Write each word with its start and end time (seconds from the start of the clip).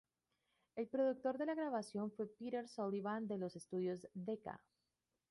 El 0.75 0.87
productor 0.87 1.37
de 1.37 1.45
la 1.45 1.53
grabación 1.53 2.09
fue 2.09 2.25
Peter 2.25 2.67
Sullivan, 2.67 3.27
de 3.27 3.37
los 3.37 3.55
estudios 3.55 4.07
Decca. 4.15 4.59